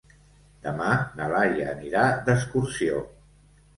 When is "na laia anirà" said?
1.21-2.07